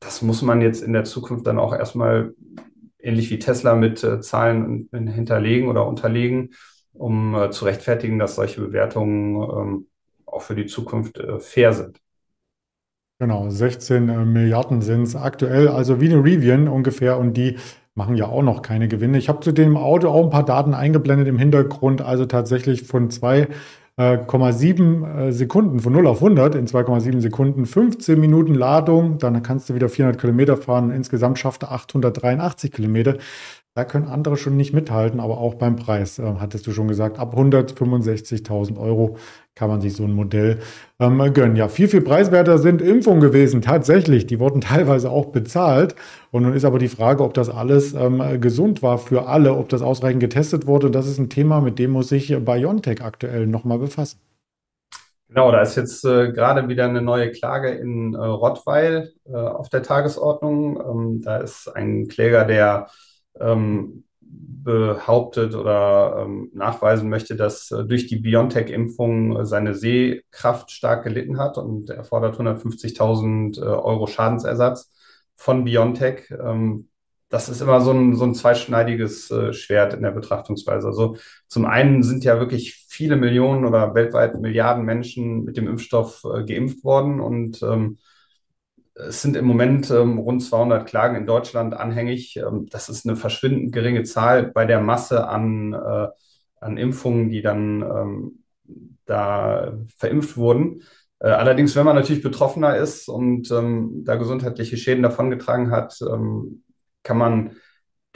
das 0.00 0.22
muss 0.22 0.40
man 0.40 0.62
jetzt 0.62 0.82
in 0.82 0.92
der 0.94 1.04
Zukunft 1.04 1.46
dann 1.46 1.58
auch 1.58 1.74
erstmal 1.74 2.34
ähnlich 2.98 3.30
wie 3.30 3.38
Tesla 3.38 3.74
mit 3.74 3.98
Zahlen 3.98 4.88
hinterlegen 4.92 5.68
oder 5.68 5.86
unterlegen 5.86 6.50
um 6.98 7.34
äh, 7.34 7.50
zu 7.50 7.64
rechtfertigen, 7.64 8.18
dass 8.18 8.36
solche 8.36 8.60
Bewertungen 8.60 9.36
ähm, 9.36 9.86
auch 10.24 10.42
für 10.42 10.54
die 10.54 10.66
Zukunft 10.66 11.18
äh, 11.18 11.38
fair 11.38 11.72
sind. 11.72 12.00
Genau, 13.18 13.48
16 13.48 14.08
äh, 14.08 14.24
Milliarden 14.24 14.82
sind 14.82 15.02
es 15.02 15.16
aktuell, 15.16 15.68
also 15.68 16.00
wie 16.00 16.12
eine 16.12 16.22
Rivian 16.22 16.68
ungefähr 16.68 17.18
und 17.18 17.34
die 17.34 17.56
machen 17.94 18.14
ja 18.14 18.26
auch 18.26 18.42
noch 18.42 18.60
keine 18.60 18.88
Gewinne. 18.88 19.16
Ich 19.16 19.28
habe 19.28 19.40
zu 19.40 19.52
dem 19.52 19.76
Auto 19.76 20.08
auch 20.08 20.24
ein 20.24 20.30
paar 20.30 20.44
Daten 20.44 20.74
eingeblendet 20.74 21.26
im 21.28 21.38
Hintergrund, 21.38 22.02
also 22.02 22.26
tatsächlich 22.26 22.82
von 22.82 23.10
zwei 23.10 23.48
2,7 23.98 25.28
äh, 25.28 25.32
Sekunden 25.32 25.80
von 25.80 25.92
0 25.94 26.06
auf 26.06 26.18
100 26.18 26.54
in 26.54 26.66
2,7 26.66 27.20
Sekunden, 27.20 27.64
15 27.64 28.20
Minuten 28.20 28.54
Ladung, 28.54 29.16
dann 29.16 29.42
kannst 29.42 29.70
du 29.70 29.74
wieder 29.74 29.88
400 29.88 30.20
Kilometer 30.20 30.58
fahren. 30.58 30.90
Insgesamt 30.90 31.38
schafft 31.38 31.62
er 31.62 31.72
883 31.72 32.72
Kilometer. 32.72 33.16
Da 33.76 33.84
können 33.84 34.08
andere 34.08 34.38
schon 34.38 34.56
nicht 34.56 34.72
mithalten, 34.72 35.20
aber 35.20 35.36
auch 35.36 35.52
beim 35.52 35.76
Preis, 35.76 36.18
äh, 36.18 36.22
hattest 36.40 36.66
du 36.66 36.72
schon 36.72 36.88
gesagt, 36.88 37.18
ab 37.18 37.36
165.000 37.36 38.78
Euro 38.78 39.18
kann 39.54 39.68
man 39.68 39.82
sich 39.82 39.94
so 39.94 40.04
ein 40.04 40.14
Modell 40.14 40.60
ähm, 40.98 41.18
gönnen. 41.34 41.56
Ja, 41.56 41.68
viel, 41.68 41.86
viel 41.86 42.00
preiswerter 42.00 42.56
sind 42.56 42.80
Impfungen 42.80 43.20
gewesen, 43.20 43.60
tatsächlich. 43.60 44.26
Die 44.26 44.40
wurden 44.40 44.60
teilweise 44.62 45.10
auch 45.10 45.26
bezahlt. 45.26 45.94
Und 46.30 46.44
nun 46.44 46.54
ist 46.54 46.64
aber 46.64 46.78
die 46.78 46.88
Frage, 46.88 47.22
ob 47.22 47.34
das 47.34 47.50
alles 47.50 47.92
ähm, 47.92 48.40
gesund 48.40 48.82
war 48.82 48.96
für 48.96 49.26
alle, 49.28 49.52
ob 49.54 49.68
das 49.68 49.82
ausreichend 49.82 50.20
getestet 50.20 50.66
wurde. 50.66 50.90
Das 50.90 51.06
ist 51.06 51.18
ein 51.18 51.28
Thema, 51.28 51.60
mit 51.60 51.78
dem 51.78 51.90
muss 51.90 52.08
sich 52.08 52.34
BioNTech 52.34 53.02
aktuell 53.02 53.46
nochmal 53.46 53.78
befassen. 53.78 54.20
Genau, 55.28 55.52
da 55.52 55.60
ist 55.60 55.76
jetzt 55.76 56.02
äh, 56.06 56.32
gerade 56.32 56.66
wieder 56.68 56.86
eine 56.86 57.02
neue 57.02 57.30
Klage 57.30 57.72
in 57.72 58.14
äh, 58.14 58.16
Rottweil 58.16 59.12
äh, 59.26 59.36
auf 59.36 59.68
der 59.68 59.82
Tagesordnung. 59.82 60.80
Ähm, 60.80 61.20
da 61.22 61.36
ist 61.38 61.68
ein 61.68 62.08
Kläger, 62.08 62.46
der 62.46 62.86
ähm, 63.40 64.04
behauptet 64.20 65.54
oder 65.54 66.24
ähm, 66.24 66.50
nachweisen 66.52 67.08
möchte, 67.08 67.36
dass 67.36 67.70
äh, 67.70 67.84
durch 67.84 68.06
die 68.08 68.16
BioNTech-Impfung 68.16 69.44
seine 69.44 69.74
Sehkraft 69.74 70.70
stark 70.72 71.04
gelitten 71.04 71.38
hat 71.38 71.56
und 71.56 71.90
er 71.90 72.04
fordert 72.04 72.36
150.000 72.38 73.60
äh, 73.60 73.64
Euro 73.64 74.06
Schadensersatz 74.06 74.92
von 75.36 75.64
BioNTech. 75.64 76.30
Ähm, 76.30 76.88
das 77.28 77.48
ist 77.48 77.60
immer 77.60 77.80
so 77.80 77.92
ein, 77.92 78.14
so 78.16 78.24
ein 78.24 78.34
zweischneidiges 78.34 79.30
äh, 79.30 79.52
Schwert 79.52 79.94
in 79.94 80.02
der 80.02 80.12
Betrachtungsweise. 80.12 80.86
Also 80.86 81.16
zum 81.48 81.64
einen 81.64 82.02
sind 82.02 82.24
ja 82.24 82.38
wirklich 82.38 82.86
viele 82.88 83.16
Millionen 83.16 83.64
oder 83.64 83.94
weltweit 83.94 84.40
Milliarden 84.40 84.84
Menschen 84.84 85.44
mit 85.44 85.56
dem 85.56 85.68
Impfstoff 85.68 86.24
äh, 86.24 86.44
geimpft 86.44 86.84
worden 86.84 87.20
und 87.20 87.62
ähm, 87.62 87.98
es 88.96 89.22
sind 89.22 89.36
im 89.36 89.44
Moment 89.44 89.90
ähm, 89.90 90.18
rund 90.18 90.42
200 90.42 90.86
Klagen 90.86 91.16
in 91.16 91.26
Deutschland 91.26 91.74
anhängig. 91.74 92.36
Ähm, 92.36 92.66
das 92.70 92.88
ist 92.88 93.06
eine 93.06 93.16
verschwindend 93.16 93.72
geringe 93.72 94.04
Zahl 94.04 94.50
bei 94.50 94.64
der 94.64 94.80
Masse 94.80 95.28
an, 95.28 95.72
äh, 95.74 96.08
an 96.60 96.76
Impfungen, 96.76 97.30
die 97.30 97.42
dann 97.42 97.82
ähm, 97.82 98.44
da 99.04 99.74
verimpft 99.96 100.36
wurden. 100.36 100.82
Äh, 101.18 101.28
allerdings, 101.28 101.76
wenn 101.76 101.84
man 101.84 101.96
natürlich 101.96 102.22
Betroffener 102.22 102.76
ist 102.76 103.08
und 103.08 103.50
ähm, 103.50 104.02
da 104.04 104.16
gesundheitliche 104.16 104.76
Schäden 104.76 105.02
davongetragen 105.02 105.70
hat, 105.70 105.98
ähm, 106.00 106.62
kann 107.02 107.18
man 107.18 107.56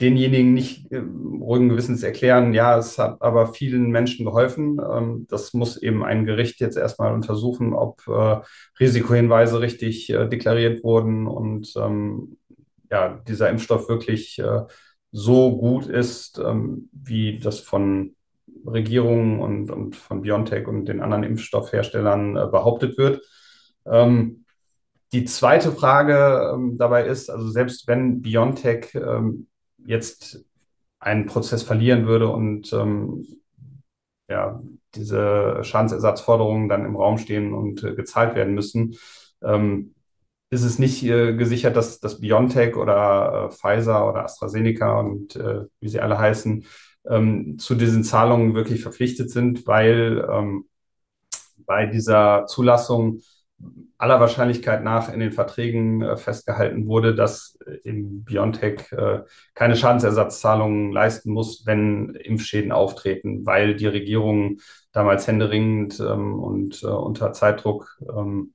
denjenigen 0.01 0.53
nicht 0.53 0.91
äh, 0.91 0.97
ruhigen 0.97 1.69
Gewissens 1.69 2.03
erklären, 2.03 2.53
ja, 2.53 2.77
es 2.77 2.97
hat 2.97 3.21
aber 3.21 3.53
vielen 3.53 3.91
Menschen 3.91 4.25
geholfen. 4.25 4.79
Ähm, 4.79 5.27
das 5.29 5.53
muss 5.53 5.77
eben 5.77 6.03
ein 6.03 6.25
Gericht 6.25 6.59
jetzt 6.59 6.77
erstmal 6.77 7.13
untersuchen, 7.13 7.73
ob 7.73 8.07
äh, 8.07 8.41
Risikohinweise 8.79 9.61
richtig 9.61 10.09
äh, 10.09 10.27
deklariert 10.27 10.83
wurden 10.83 11.27
und 11.27 11.73
ähm, 11.77 12.37
ja, 12.89 13.21
dieser 13.27 13.49
Impfstoff 13.49 13.87
wirklich 13.87 14.39
äh, 14.39 14.61
so 15.11 15.57
gut 15.57 15.87
ist, 15.87 16.39
ähm, 16.39 16.89
wie 16.91 17.39
das 17.39 17.59
von 17.59 18.15
Regierungen 18.65 19.39
und, 19.39 19.71
und 19.71 19.95
von 19.95 20.21
BioNTech 20.21 20.67
und 20.67 20.85
den 20.85 21.01
anderen 21.01 21.23
Impfstoffherstellern 21.23 22.37
äh, 22.37 22.47
behauptet 22.47 22.97
wird. 22.97 23.21
Ähm, 23.85 24.45
die 25.13 25.25
zweite 25.25 25.71
Frage 25.71 26.51
ähm, 26.53 26.77
dabei 26.77 27.05
ist, 27.05 27.29
also 27.29 27.49
selbst 27.49 27.87
wenn 27.87 28.21
BioNTech 28.21 28.95
ähm, 28.95 29.47
jetzt 29.85 30.45
einen 30.99 31.25
Prozess 31.25 31.63
verlieren 31.63 32.05
würde 32.07 32.29
und 32.29 32.71
ähm, 32.73 33.25
ja, 34.29 34.61
diese 34.95 35.59
Schadensersatzforderungen 35.63 36.69
dann 36.69 36.85
im 36.85 36.95
Raum 36.95 37.17
stehen 37.17 37.53
und 37.53 37.83
äh, 37.83 37.95
gezahlt 37.95 38.35
werden 38.35 38.53
müssen, 38.53 38.95
ähm, 39.43 39.93
ist 40.49 40.63
es 40.63 40.79
nicht 40.79 41.03
äh, 41.03 41.33
gesichert, 41.35 41.75
dass, 41.75 41.99
dass 41.99 42.19
BioNTech 42.19 42.75
oder 42.75 43.49
äh, 43.49 43.53
Pfizer 43.53 44.07
oder 44.07 44.25
AstraZeneca 44.25 44.99
und 44.99 45.35
äh, 45.35 45.65
wie 45.79 45.89
sie 45.89 46.01
alle 46.01 46.19
heißen, 46.19 46.65
ähm, 47.09 47.57
zu 47.57 47.75
diesen 47.75 48.03
Zahlungen 48.03 48.53
wirklich 48.53 48.81
verpflichtet 48.81 49.31
sind, 49.31 49.65
weil 49.65 50.27
ähm, 50.29 50.65
bei 51.65 51.85
dieser 51.85 52.45
Zulassung 52.47 53.21
aller 54.01 54.19
Wahrscheinlichkeit 54.19 54.83
nach 54.83 55.13
in 55.13 55.19
den 55.19 55.31
Verträgen 55.31 56.01
äh, 56.01 56.17
festgehalten 56.17 56.87
wurde, 56.87 57.13
dass 57.13 57.59
äh, 57.67 57.75
im 57.87 58.23
Biontech 58.23 58.91
äh, 58.91 59.19
keine 59.53 59.75
Schadensersatzzahlungen 59.75 60.91
leisten 60.91 61.31
muss, 61.31 61.67
wenn 61.67 62.15
Impfschäden 62.15 62.71
auftreten, 62.71 63.45
weil 63.45 63.75
die 63.75 63.85
Regierung 63.85 64.59
damals 64.91 65.27
händeringend 65.27 65.99
ähm, 65.99 66.33
und 66.39 66.81
äh, 66.81 66.87
unter 66.87 67.31
Zeitdruck 67.33 67.99
ähm, 68.09 68.53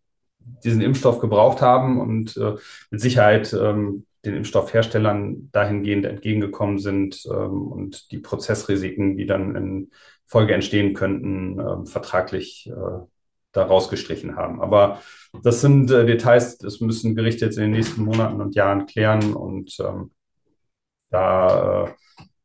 diesen 0.64 0.80
Impfstoff 0.80 1.20
gebraucht 1.20 1.62
haben 1.62 2.00
und 2.00 2.36
äh, 2.36 2.56
mit 2.90 3.00
Sicherheit 3.00 3.52
ähm, 3.52 4.04
den 4.24 4.34
Impfstoffherstellern 4.34 5.50
dahingehend 5.52 6.06
entgegengekommen 6.06 6.80
sind 6.80 7.24
und 7.26 8.10
die 8.10 8.18
Prozessrisiken, 8.18 9.16
die 9.16 9.24
dann 9.24 9.54
in 9.54 9.90
Folge 10.24 10.52
entstehen 10.52 10.94
könnten, 10.94 11.86
vertraglich 11.86 12.68
äh, 12.68 13.06
da 13.56 13.64
rausgestrichen 13.64 14.36
haben. 14.36 14.60
Aber 14.60 15.00
das 15.42 15.60
sind 15.60 15.90
äh, 15.90 16.06
Details, 16.06 16.58
das 16.58 16.80
müssen 16.80 17.14
Gerichte 17.14 17.44
jetzt 17.44 17.56
in 17.56 17.64
den 17.64 17.72
nächsten 17.72 18.02
Monaten 18.02 18.40
und 18.40 18.54
Jahren 18.54 18.86
klären 18.86 19.34
und 19.34 19.76
ähm, 19.80 20.10
da 21.10 21.86
äh, 21.86 21.90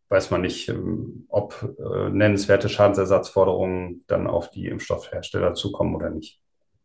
weiß 0.10 0.32
man 0.32 0.42
nicht, 0.42 0.70
ähm, 0.70 1.26
ob 1.30 1.76
äh, 1.80 2.10
nennenswerte 2.10 2.70
Schadensersatzforderungen 2.70 4.04
dann 4.08 4.28
auf 4.28 4.50
die 4.52 4.68
Impfstoffhersteller 4.68 5.54
zukommen 5.54 5.96
oder 5.96 6.10
nicht. 6.10 6.42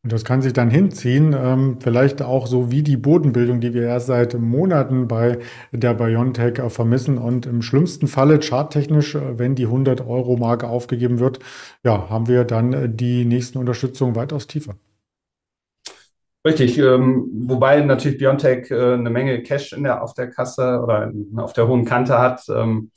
Und 0.06 0.12
das 0.12 0.24
kann 0.24 0.40
sich 0.40 0.52
dann 0.52 0.70
hinziehen, 0.70 1.34
ähm, 1.36 1.78
vielleicht 1.80 2.22
auch 2.22 2.46
so 2.46 2.70
wie 2.70 2.84
die 2.84 2.96
Bodenbildung, 2.96 3.60
die 3.60 3.74
wir 3.74 3.82
erst 3.82 4.06
seit 4.06 4.38
Monaten 4.38 5.08
bei 5.08 5.38
der 5.72 5.94
BioNTech 5.94 6.60
vermissen. 6.68 7.18
Und 7.18 7.44
im 7.44 7.60
schlimmsten 7.60 8.06
Falle, 8.06 8.38
charttechnisch, 8.38 9.16
äh, 9.16 9.36
wenn 9.36 9.56
die 9.56 9.66
100-Euro-Marke 9.66 10.68
aufgegeben 10.68 11.18
wird, 11.18 11.40
ja, 11.82 12.08
haben 12.08 12.28
wir 12.28 12.44
dann 12.44 12.72
äh, 12.72 12.88
die 12.88 13.24
nächsten 13.24 13.58
Unterstützung 13.58 14.14
weitaus 14.14 14.46
tiefer. 14.46 14.76
Richtig, 16.46 16.78
ähm, 16.78 17.26
wobei 17.48 17.80
natürlich 17.80 18.18
BioNTech 18.18 18.70
äh, 18.70 18.92
eine 18.92 19.10
Menge 19.10 19.42
Cash 19.42 19.72
in 19.72 19.82
der, 19.82 20.04
auf 20.04 20.14
der 20.14 20.30
Kasse 20.30 20.80
oder 20.84 21.12
auf 21.38 21.52
der 21.52 21.66
hohen 21.66 21.84
Kante 21.84 22.16
hat. 22.16 22.44
Ähm, 22.48 22.92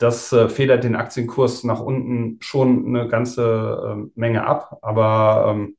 das 0.00 0.32
äh, 0.32 0.48
federt 0.48 0.84
den 0.84 0.96
Aktienkurs 0.96 1.62
nach 1.64 1.80
unten 1.80 2.38
schon 2.40 2.86
eine 2.86 3.08
ganze 3.08 4.06
äh, 4.06 4.10
Menge 4.18 4.46
ab, 4.46 4.78
aber 4.82 5.54
ähm, 5.54 5.76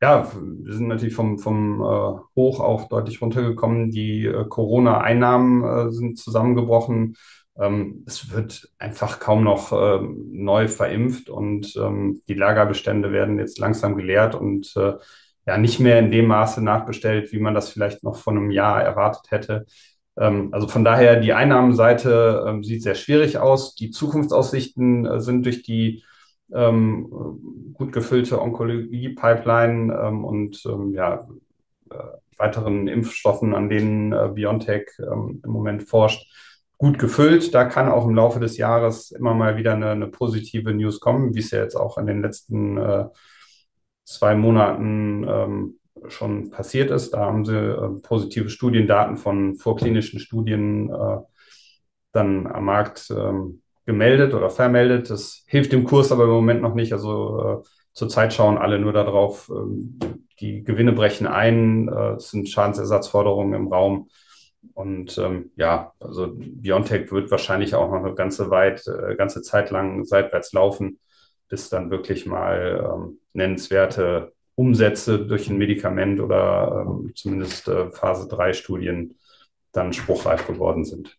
ja, 0.00 0.30
wir 0.34 0.74
sind 0.74 0.88
natürlich 0.88 1.14
vom, 1.14 1.38
vom 1.38 1.80
äh, 1.80 2.20
Hoch 2.36 2.60
auch 2.60 2.88
deutlich 2.88 3.22
runtergekommen. 3.22 3.90
Die 3.90 4.26
äh, 4.26 4.44
Corona-Einnahmen 4.46 5.88
äh, 5.88 5.92
sind 5.92 6.18
zusammengebrochen. 6.18 7.16
Ähm, 7.58 8.04
es 8.06 8.30
wird 8.30 8.68
einfach 8.78 9.18
kaum 9.18 9.44
noch 9.44 9.72
ähm, 9.72 10.28
neu 10.32 10.68
verimpft 10.68 11.30
und 11.30 11.74
ähm, 11.76 12.20
die 12.28 12.34
Lagerbestände 12.34 13.12
werden 13.12 13.38
jetzt 13.38 13.58
langsam 13.58 13.96
geleert 13.96 14.34
und 14.34 14.74
äh, 14.76 14.94
ja 15.46 15.58
nicht 15.58 15.80
mehr 15.80 15.98
in 15.98 16.10
dem 16.10 16.26
Maße 16.26 16.62
nachbestellt, 16.62 17.32
wie 17.32 17.38
man 17.40 17.54
das 17.54 17.70
vielleicht 17.70 18.02
noch 18.04 18.16
vor 18.16 18.32
einem 18.32 18.50
Jahr 18.50 18.82
erwartet 18.82 19.30
hätte. 19.30 19.66
Ähm, 20.18 20.48
also 20.52 20.68
von 20.68 20.84
daher, 20.84 21.20
die 21.20 21.32
Einnahmenseite 21.32 22.44
ähm, 22.46 22.64
sieht 22.64 22.82
sehr 22.82 22.94
schwierig 22.94 23.38
aus. 23.38 23.74
Die 23.74 23.90
Zukunftsaussichten 23.90 25.06
äh, 25.06 25.20
sind 25.20 25.44
durch 25.44 25.62
die 25.62 26.04
ähm, 26.52 27.72
gut 27.74 27.92
gefüllte 27.92 28.40
Onkologie-Pipeline 28.40 30.10
und 30.22 30.62
ja, 30.92 31.26
äh, 31.90 31.96
weiteren 32.36 32.86
Impfstoffen, 32.86 33.54
an 33.54 33.68
denen 33.68 34.12
äh, 34.12 34.30
BioNTech 34.32 34.88
im 34.98 35.40
Moment 35.46 35.84
forscht, 35.84 36.30
gut 36.78 36.98
gefüllt. 36.98 37.54
Da 37.54 37.64
kann 37.64 37.88
auch 37.88 38.06
im 38.06 38.14
Laufe 38.14 38.40
des 38.40 38.56
Jahres 38.56 39.10
immer 39.10 39.34
mal 39.34 39.56
wieder 39.56 39.74
eine, 39.74 39.90
eine 39.90 40.08
positive 40.08 40.74
News 40.74 41.00
kommen, 41.00 41.34
wie 41.34 41.40
es 41.40 41.50
ja 41.50 41.60
jetzt 41.62 41.76
auch 41.76 41.98
in 41.98 42.06
den 42.06 42.22
letzten 42.22 42.76
äh, 42.76 43.06
zwei 44.04 44.34
Monaten 44.34 45.26
ähm, 45.28 45.78
schon 46.08 46.50
passiert 46.50 46.90
ist. 46.90 47.12
Da 47.12 47.20
haben 47.20 47.44
sie 47.44 47.56
äh, 47.56 48.00
positive 48.02 48.48
Studiendaten 48.48 49.16
von 49.16 49.56
vorklinischen 49.56 50.20
Studien 50.20 50.90
äh, 50.90 51.18
dann 52.12 52.46
am 52.46 52.64
Markt 52.64 53.10
ähm, 53.10 53.62
gemeldet 53.86 54.34
oder 54.34 54.50
vermeldet. 54.50 55.10
Das 55.10 55.44
hilft 55.46 55.72
dem 55.72 55.84
Kurs 55.84 56.12
aber 56.12 56.24
im 56.24 56.30
Moment 56.30 56.62
noch 56.62 56.74
nicht. 56.74 56.92
Also 56.92 57.62
äh, 57.62 57.68
zurzeit 57.92 58.32
schauen 58.32 58.58
alle 58.58 58.78
nur 58.78 58.92
darauf, 58.92 59.50
ähm, 59.50 59.98
die 60.40 60.64
Gewinne 60.64 60.92
brechen 60.92 61.26
ein, 61.26 61.88
äh, 61.88 62.14
es 62.14 62.30
sind 62.30 62.48
Schadensersatzforderungen 62.48 63.54
im 63.54 63.68
Raum. 63.68 64.08
Und 64.72 65.18
ähm, 65.18 65.50
ja, 65.56 65.92
also 66.00 66.32
Biontech 66.34 67.12
wird 67.12 67.30
wahrscheinlich 67.30 67.74
auch 67.74 67.90
noch 67.90 68.02
eine 68.02 68.14
ganze 68.14 68.50
weit, 68.50 68.86
äh, 68.86 69.14
ganze 69.14 69.42
Zeit 69.42 69.70
lang 69.70 70.04
seitwärts 70.04 70.52
laufen, 70.52 70.98
bis 71.48 71.68
dann 71.68 71.90
wirklich 71.90 72.24
mal 72.24 72.90
ähm, 72.94 73.18
nennenswerte 73.34 74.32
Umsätze 74.56 75.18
durch 75.26 75.48
ein 75.48 75.58
Medikament 75.58 76.20
oder 76.20 76.86
ähm, 76.86 77.12
zumindest 77.14 77.68
äh, 77.68 77.90
Phase 77.90 78.28
3 78.28 78.52
Studien 78.52 79.18
dann 79.72 79.92
spruchreif 79.92 80.46
geworden 80.46 80.84
sind. 80.84 81.18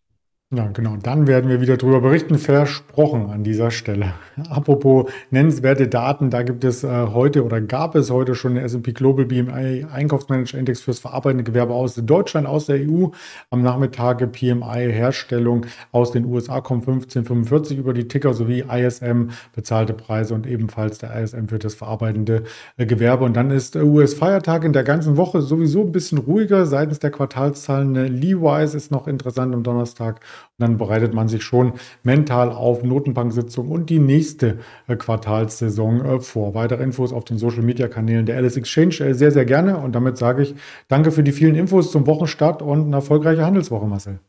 Ja, 0.54 0.68
genau. 0.68 0.94
Dann 1.02 1.26
werden 1.26 1.50
wir 1.50 1.60
wieder 1.60 1.76
darüber 1.76 2.00
berichten, 2.00 2.38
versprochen 2.38 3.30
an 3.30 3.42
dieser 3.42 3.72
Stelle. 3.72 4.14
Apropos 4.48 5.10
nennenswerte 5.32 5.88
Daten, 5.88 6.30
da 6.30 6.44
gibt 6.44 6.62
es 6.62 6.84
äh, 6.84 7.08
heute 7.08 7.44
oder 7.44 7.60
gab 7.60 7.96
es 7.96 8.12
heute 8.12 8.36
schon 8.36 8.54
den 8.54 8.64
S&P 8.64 8.92
Global 8.92 9.24
BMI 9.24 9.86
Einkaufsmanager 9.92 10.56
Index 10.56 10.82
fürs 10.82 11.00
verarbeitende 11.00 11.42
Gewerbe 11.42 11.74
aus 11.74 11.96
Deutschland, 11.96 12.46
aus 12.46 12.66
der 12.66 12.76
EU. 12.76 13.08
Am 13.50 13.62
Nachmittag 13.62 14.18
PMI 14.30 14.92
Herstellung 14.92 15.66
aus 15.90 16.12
den 16.12 16.24
USA 16.26 16.60
kommt 16.60 16.86
1545 16.86 17.78
über 17.78 17.92
die 17.92 18.06
Ticker 18.06 18.32
sowie 18.32 18.64
ISM 18.70 19.30
bezahlte 19.52 19.94
Preise 19.94 20.32
und 20.32 20.46
ebenfalls 20.46 20.98
der 20.98 21.12
ISM 21.20 21.48
für 21.48 21.58
das 21.58 21.74
verarbeitende 21.74 22.44
äh, 22.76 22.86
Gewerbe. 22.86 23.24
Und 23.24 23.34
dann 23.34 23.50
ist 23.50 23.74
US-Feiertag 23.74 24.62
in 24.62 24.72
der 24.72 24.84
ganzen 24.84 25.16
Woche 25.16 25.42
sowieso 25.42 25.80
ein 25.80 25.90
bisschen 25.90 26.18
ruhiger 26.18 26.66
seitens 26.66 27.00
der 27.00 27.10
Quartalszahlen. 27.10 27.94
Leewise 27.94 28.76
ist 28.76 28.92
noch 28.92 29.08
interessant 29.08 29.52
am 29.52 29.64
Donnerstag 29.64 30.20
und 30.58 30.62
dann 30.62 30.78
bereitet 30.78 31.14
man 31.14 31.28
sich 31.28 31.42
schon 31.42 31.74
mental 32.02 32.50
auf 32.50 32.82
Notenbank-Sitzung 32.82 33.70
und 33.70 33.90
die 33.90 33.98
nächste 33.98 34.58
äh, 34.86 34.96
Quartalssaison 34.96 36.04
äh, 36.04 36.20
vor. 36.20 36.54
Weitere 36.54 36.82
Infos 36.82 37.12
auf 37.12 37.24
den 37.24 37.38
Social-Media-Kanälen 37.38 38.26
der 38.26 38.36
Alice 38.36 38.56
Exchange 38.56 39.00
äh, 39.00 39.14
sehr, 39.14 39.32
sehr 39.32 39.44
gerne. 39.44 39.78
Und 39.78 39.94
damit 39.94 40.16
sage 40.18 40.42
ich 40.42 40.54
danke 40.88 41.10
für 41.12 41.22
die 41.22 41.32
vielen 41.32 41.54
Infos 41.54 41.90
zum 41.92 42.06
Wochenstart 42.06 42.62
und 42.62 42.86
eine 42.86 42.96
erfolgreiche 42.96 43.44
Handelswoche, 43.44 43.86
Marcel. 43.86 44.20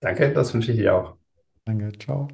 Danke, 0.00 0.32
das 0.32 0.52
wünsche 0.54 0.72
ich 0.72 0.78
dir 0.78 0.94
auch. 0.94 1.14
Danke, 1.64 1.92
ciao. 1.98 2.28